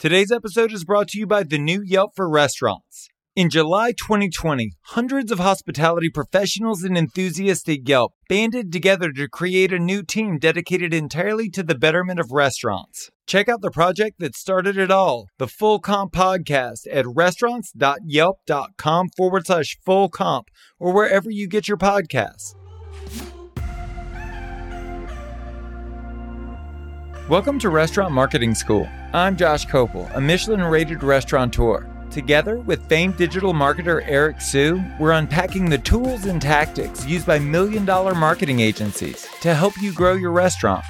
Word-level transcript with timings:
Today's 0.00 0.32
episode 0.32 0.72
is 0.72 0.84
brought 0.86 1.08
to 1.08 1.18
you 1.18 1.26
by 1.26 1.42
the 1.42 1.58
new 1.58 1.82
Yelp 1.84 2.12
for 2.16 2.26
Restaurants. 2.26 3.10
In 3.36 3.50
July 3.50 3.92
2020, 3.92 4.70
hundreds 4.84 5.30
of 5.30 5.40
hospitality 5.40 6.08
professionals 6.08 6.82
and 6.82 6.96
enthusiasts 6.96 7.68
at 7.68 7.86
Yelp 7.86 8.14
banded 8.26 8.72
together 8.72 9.12
to 9.12 9.28
create 9.28 9.74
a 9.74 9.78
new 9.78 10.02
team 10.02 10.38
dedicated 10.38 10.94
entirely 10.94 11.50
to 11.50 11.62
the 11.62 11.74
betterment 11.74 12.18
of 12.18 12.32
restaurants. 12.32 13.10
Check 13.26 13.50
out 13.50 13.60
the 13.60 13.70
project 13.70 14.20
that 14.20 14.34
started 14.34 14.78
it 14.78 14.90
all, 14.90 15.26
the 15.36 15.46
Full 15.46 15.78
Comp 15.78 16.14
Podcast, 16.14 16.86
at 16.90 17.04
restaurants.yelp.com 17.06 19.08
forward 19.18 19.46
slash 19.46 19.76
full 19.84 20.08
comp 20.08 20.48
or 20.78 20.94
wherever 20.94 21.30
you 21.30 21.46
get 21.46 21.68
your 21.68 21.76
podcasts. 21.76 22.54
Welcome 27.30 27.60
to 27.60 27.68
Restaurant 27.68 28.12
Marketing 28.12 28.56
School. 28.56 28.88
I'm 29.12 29.36
Josh 29.36 29.64
Kopel, 29.64 30.12
a 30.16 30.20
Michelin 30.20 30.64
rated 30.64 31.04
restaurateur. 31.04 31.86
Together 32.10 32.58
with 32.58 32.84
famed 32.88 33.18
digital 33.18 33.54
marketer 33.54 34.02
Eric 34.04 34.40
Siu, 34.40 34.82
we're 34.98 35.12
unpacking 35.12 35.70
the 35.70 35.78
tools 35.78 36.24
and 36.24 36.42
tactics 36.42 37.06
used 37.06 37.28
by 37.28 37.38
million 37.38 37.84
dollar 37.84 38.16
marketing 38.16 38.58
agencies 38.58 39.28
to 39.42 39.54
help 39.54 39.80
you 39.80 39.92
grow 39.92 40.14
your 40.14 40.32
restaurant. 40.32 40.84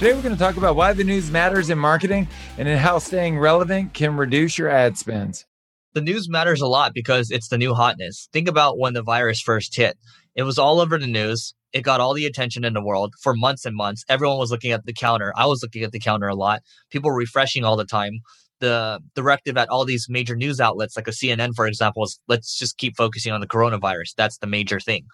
Today, 0.00 0.12
we're 0.12 0.22
going 0.22 0.34
to 0.34 0.36
talk 0.36 0.56
about 0.56 0.74
why 0.74 0.92
the 0.92 1.04
news 1.04 1.30
matters 1.30 1.70
in 1.70 1.78
marketing 1.78 2.26
and 2.58 2.66
how 2.66 2.98
staying 2.98 3.38
relevant 3.38 3.94
can 3.94 4.16
reduce 4.16 4.58
your 4.58 4.70
ad 4.70 4.98
spends. 4.98 5.46
The 5.92 6.00
news 6.00 6.28
matters 6.28 6.62
a 6.62 6.66
lot 6.66 6.94
because 6.94 7.30
it's 7.30 7.46
the 7.46 7.58
new 7.58 7.74
hotness. 7.74 8.28
Think 8.32 8.48
about 8.48 8.76
when 8.76 8.94
the 8.94 9.02
virus 9.02 9.40
first 9.40 9.76
hit. 9.76 9.96
It 10.34 10.42
was 10.42 10.58
all 10.58 10.80
over 10.80 10.98
the 10.98 11.06
news. 11.06 11.54
It 11.72 11.82
got 11.82 12.00
all 12.00 12.14
the 12.14 12.26
attention 12.26 12.64
in 12.64 12.74
the 12.74 12.82
world 12.82 13.14
for 13.20 13.34
months 13.34 13.64
and 13.64 13.74
months. 13.74 14.04
Everyone 14.08 14.38
was 14.38 14.50
looking 14.50 14.72
at 14.72 14.84
the 14.84 14.92
counter. 14.92 15.32
I 15.36 15.46
was 15.46 15.62
looking 15.62 15.82
at 15.82 15.92
the 15.92 16.00
counter 16.00 16.28
a 16.28 16.34
lot. 16.34 16.62
People 16.90 17.10
were 17.10 17.16
refreshing 17.16 17.64
all 17.64 17.76
the 17.76 17.84
time. 17.84 18.20
The 18.60 19.00
directive 19.16 19.56
at 19.56 19.68
all 19.68 19.84
these 19.84 20.06
major 20.08 20.36
news 20.36 20.60
outlets, 20.60 20.96
like 20.96 21.08
a 21.08 21.12
CNN, 21.12 21.54
for 21.56 21.66
example, 21.66 22.04
is 22.04 22.20
let's 22.28 22.56
just 22.56 22.78
keep 22.78 22.96
focusing 22.96 23.32
on 23.32 23.40
the 23.40 23.46
coronavirus. 23.46 24.14
That's 24.16 24.38
the 24.38 24.46
major 24.46 24.78
thing. 24.78 25.06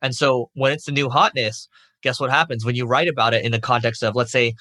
And 0.00 0.14
so 0.14 0.50
when 0.54 0.72
it's 0.72 0.86
the 0.86 0.92
new 0.92 1.10
hotness, 1.10 1.68
guess 2.02 2.20
what 2.20 2.30
happens 2.30 2.64
when 2.64 2.76
you 2.76 2.86
write 2.86 3.08
about 3.08 3.34
it 3.34 3.44
in 3.44 3.52
the 3.52 3.60
context 3.60 4.02
of, 4.02 4.14
let's 4.14 4.32
say, 4.32 4.54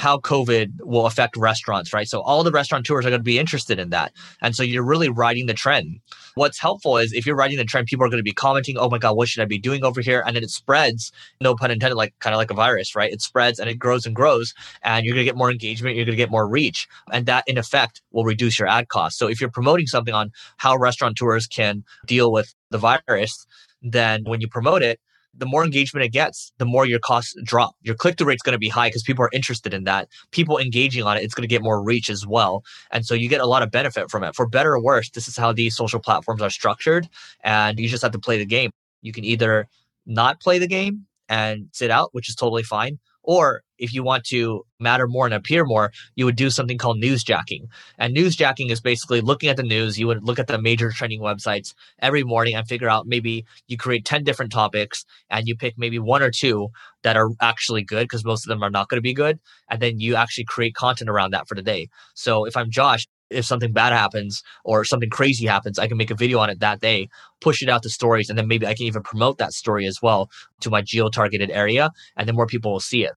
how 0.00 0.16
COVID 0.16 0.80
will 0.80 1.04
affect 1.04 1.36
restaurants, 1.36 1.92
right? 1.92 2.08
So 2.08 2.22
all 2.22 2.42
the 2.42 2.50
restaurateurs 2.50 3.04
are 3.04 3.10
going 3.10 3.20
to 3.20 3.22
be 3.22 3.38
interested 3.38 3.78
in 3.78 3.90
that. 3.90 4.12
And 4.40 4.56
so 4.56 4.62
you're 4.62 4.82
really 4.82 5.10
riding 5.10 5.44
the 5.44 5.52
trend. 5.52 6.00
What's 6.36 6.58
helpful 6.58 6.96
is 6.96 7.12
if 7.12 7.26
you're 7.26 7.36
riding 7.36 7.58
the 7.58 7.66
trend, 7.66 7.86
people 7.86 8.06
are 8.06 8.08
going 8.08 8.18
to 8.18 8.24
be 8.24 8.32
commenting, 8.32 8.78
oh 8.78 8.88
my 8.88 8.96
God, 8.96 9.14
what 9.14 9.28
should 9.28 9.42
I 9.42 9.44
be 9.44 9.58
doing 9.58 9.84
over 9.84 10.00
here? 10.00 10.24
And 10.26 10.34
then 10.34 10.42
it 10.42 10.48
spreads, 10.48 11.12
no 11.42 11.54
pun 11.54 11.70
intended, 11.70 11.96
like 11.96 12.14
kind 12.18 12.32
of 12.32 12.38
like 12.38 12.50
a 12.50 12.54
virus, 12.54 12.96
right? 12.96 13.12
It 13.12 13.20
spreads 13.20 13.58
and 13.58 13.68
it 13.68 13.74
grows 13.74 14.06
and 14.06 14.16
grows 14.16 14.54
and 14.82 15.04
you're 15.04 15.14
going 15.14 15.26
to 15.26 15.30
get 15.30 15.36
more 15.36 15.50
engagement. 15.50 15.96
You're 15.96 16.06
going 16.06 16.16
to 16.16 16.24
get 16.24 16.30
more 16.30 16.48
reach. 16.48 16.88
And 17.12 17.26
that 17.26 17.44
in 17.46 17.58
effect 17.58 18.00
will 18.10 18.24
reduce 18.24 18.58
your 18.58 18.68
ad 18.68 18.88
costs. 18.88 19.18
So 19.18 19.28
if 19.28 19.38
you're 19.38 19.50
promoting 19.50 19.86
something 19.86 20.14
on 20.14 20.32
how 20.56 20.76
restaurateurs 20.76 21.46
can 21.46 21.84
deal 22.06 22.32
with 22.32 22.54
the 22.70 22.78
virus, 22.78 23.46
then 23.82 24.22
when 24.24 24.40
you 24.40 24.48
promote 24.48 24.82
it, 24.82 24.98
the 25.34 25.46
more 25.46 25.64
engagement 25.64 26.04
it 26.04 26.10
gets, 26.10 26.52
the 26.58 26.64
more 26.64 26.86
your 26.86 26.98
costs 26.98 27.34
drop. 27.44 27.74
Your 27.82 27.94
click 27.94 28.18
through 28.18 28.28
rate 28.28 28.34
is 28.34 28.42
going 28.42 28.52
to 28.52 28.58
be 28.58 28.68
high 28.68 28.88
because 28.88 29.02
people 29.02 29.24
are 29.24 29.30
interested 29.32 29.72
in 29.72 29.84
that. 29.84 30.08
People 30.32 30.58
engaging 30.58 31.04
on 31.04 31.16
it, 31.16 31.22
it's 31.22 31.34
going 31.34 31.42
to 31.42 31.48
get 31.48 31.62
more 31.62 31.82
reach 31.82 32.10
as 32.10 32.26
well. 32.26 32.64
And 32.90 33.06
so 33.06 33.14
you 33.14 33.28
get 33.28 33.40
a 33.40 33.46
lot 33.46 33.62
of 33.62 33.70
benefit 33.70 34.10
from 34.10 34.24
it. 34.24 34.34
For 34.34 34.46
better 34.46 34.72
or 34.72 34.82
worse, 34.82 35.10
this 35.10 35.28
is 35.28 35.36
how 35.36 35.52
these 35.52 35.76
social 35.76 36.00
platforms 36.00 36.42
are 36.42 36.50
structured. 36.50 37.08
And 37.44 37.78
you 37.78 37.88
just 37.88 38.02
have 38.02 38.12
to 38.12 38.18
play 38.18 38.38
the 38.38 38.46
game. 38.46 38.70
You 39.02 39.12
can 39.12 39.24
either 39.24 39.68
not 40.06 40.40
play 40.40 40.58
the 40.58 40.66
game 40.66 41.06
and 41.28 41.68
sit 41.72 41.90
out, 41.90 42.10
which 42.12 42.28
is 42.28 42.34
totally 42.34 42.64
fine, 42.64 42.98
or 43.22 43.62
if 43.78 43.94
you 43.94 44.02
want 44.02 44.24
to 44.24 44.64
matter 44.78 45.06
more 45.06 45.24
and 45.24 45.34
appear 45.34 45.64
more, 45.64 45.90
you 46.14 46.24
would 46.24 46.36
do 46.36 46.50
something 46.50 46.78
called 46.78 47.02
newsjacking. 47.02 47.66
And 47.98 48.16
newsjacking 48.16 48.70
is 48.70 48.80
basically 48.80 49.20
looking 49.20 49.48
at 49.48 49.56
the 49.56 49.62
news. 49.62 49.98
You 49.98 50.06
would 50.06 50.22
look 50.22 50.38
at 50.38 50.46
the 50.46 50.60
major 50.60 50.90
trending 50.90 51.20
websites 51.20 51.74
every 52.00 52.22
morning 52.22 52.54
and 52.54 52.66
figure 52.66 52.88
out 52.88 53.06
maybe 53.06 53.46
you 53.68 53.76
create 53.76 54.04
10 54.04 54.24
different 54.24 54.52
topics 54.52 55.04
and 55.30 55.46
you 55.46 55.56
pick 55.56 55.74
maybe 55.76 55.98
one 55.98 56.22
or 56.22 56.30
two 56.30 56.68
that 57.02 57.16
are 57.16 57.30
actually 57.40 57.82
good 57.82 58.04
because 58.04 58.24
most 58.24 58.44
of 58.44 58.48
them 58.48 58.62
are 58.62 58.70
not 58.70 58.88
going 58.88 58.98
to 58.98 59.02
be 59.02 59.14
good. 59.14 59.38
And 59.68 59.80
then 59.80 60.00
you 60.00 60.14
actually 60.16 60.44
create 60.44 60.74
content 60.74 61.10
around 61.10 61.32
that 61.32 61.48
for 61.48 61.54
the 61.54 61.62
day. 61.62 61.88
So 62.14 62.44
if 62.44 62.56
I'm 62.56 62.70
Josh, 62.70 63.06
if 63.30 63.44
something 63.44 63.72
bad 63.72 63.92
happens 63.92 64.42
or 64.64 64.84
something 64.84 65.10
crazy 65.10 65.46
happens, 65.46 65.78
I 65.78 65.86
can 65.86 65.96
make 65.96 66.10
a 66.10 66.16
video 66.16 66.38
on 66.38 66.50
it 66.50 66.60
that 66.60 66.80
day, 66.80 67.08
push 67.40 67.62
it 67.62 67.68
out 67.68 67.82
to 67.84 67.90
stories, 67.90 68.28
and 68.28 68.38
then 68.38 68.48
maybe 68.48 68.66
I 68.66 68.74
can 68.74 68.86
even 68.86 69.02
promote 69.02 69.38
that 69.38 69.52
story 69.52 69.86
as 69.86 70.02
well 70.02 70.30
to 70.60 70.70
my 70.70 70.82
geo 70.82 71.08
targeted 71.08 71.50
area, 71.50 71.90
and 72.16 72.28
then 72.28 72.36
more 72.36 72.46
people 72.46 72.72
will 72.72 72.80
see 72.80 73.04
it. 73.04 73.12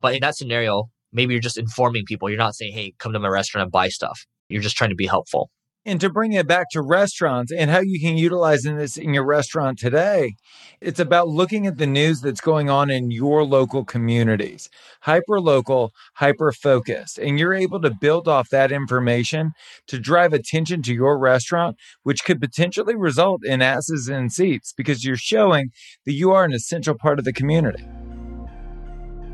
But 0.00 0.14
in 0.14 0.20
that 0.20 0.36
scenario, 0.36 0.90
maybe 1.12 1.32
you're 1.34 1.40
just 1.40 1.58
informing 1.58 2.04
people. 2.04 2.28
You're 2.28 2.38
not 2.38 2.54
saying, 2.54 2.74
hey, 2.74 2.94
come 2.98 3.12
to 3.12 3.18
my 3.18 3.28
restaurant 3.28 3.62
and 3.64 3.72
buy 3.72 3.88
stuff. 3.88 4.26
You're 4.48 4.62
just 4.62 4.76
trying 4.76 4.90
to 4.90 4.96
be 4.96 5.06
helpful. 5.06 5.50
And 5.86 6.00
to 6.00 6.08
bring 6.08 6.32
it 6.32 6.46
back 6.46 6.70
to 6.70 6.80
restaurants 6.80 7.52
and 7.52 7.70
how 7.70 7.80
you 7.80 8.00
can 8.00 8.16
utilize 8.16 8.62
this 8.62 8.96
in 8.96 9.12
your 9.12 9.26
restaurant 9.26 9.78
today, 9.78 10.32
it's 10.80 10.98
about 10.98 11.28
looking 11.28 11.66
at 11.66 11.76
the 11.76 11.86
news 11.86 12.22
that's 12.22 12.40
going 12.40 12.70
on 12.70 12.90
in 12.90 13.10
your 13.10 13.44
local 13.44 13.84
communities, 13.84 14.70
hyper 15.02 15.40
local, 15.40 15.92
hyper 16.14 16.52
focused. 16.52 17.18
And 17.18 17.38
you're 17.38 17.52
able 17.52 17.82
to 17.82 17.90
build 17.90 18.28
off 18.28 18.48
that 18.48 18.72
information 18.72 19.52
to 19.88 20.00
drive 20.00 20.32
attention 20.32 20.80
to 20.82 20.94
your 20.94 21.18
restaurant, 21.18 21.76
which 22.02 22.24
could 22.24 22.40
potentially 22.40 22.96
result 22.96 23.44
in 23.44 23.60
asses 23.60 24.08
in 24.08 24.30
seats 24.30 24.72
because 24.74 25.04
you're 25.04 25.16
showing 25.16 25.70
that 26.06 26.12
you 26.12 26.32
are 26.32 26.44
an 26.44 26.54
essential 26.54 26.94
part 26.94 27.18
of 27.18 27.26
the 27.26 27.32
community. 27.32 27.84